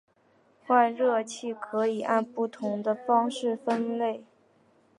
[0.65, 4.23] 换热器可以按不同的方式分类。